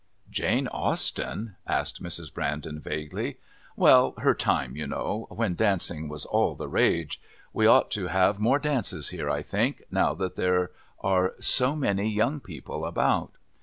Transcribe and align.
"Jane 0.31 0.67
Austen?" 0.69 1.57
asked 1.67 2.01
Mrs. 2.01 2.33
Brandon 2.33 2.79
vaguely. 2.79 3.37
"Well, 3.75 4.15
her 4.17 4.33
time, 4.33 4.75
you 4.75 4.87
know, 4.87 5.27
when 5.29 5.53
dancing 5.53 6.09
was 6.09 6.25
all 6.25 6.55
the 6.55 6.67
rage. 6.67 7.21
We 7.53 7.67
ought 7.67 7.91
to 7.91 8.07
have 8.07 8.39
more 8.39 8.57
dances 8.57 9.09
here, 9.09 9.29
I 9.29 9.43
think, 9.43 9.83
now 9.91 10.15
that 10.15 10.33
there 10.37 10.71
are 11.01 11.35
so 11.39 11.75
many 11.75 12.09
young 12.09 12.39
people 12.39 12.83
about." 12.83 13.33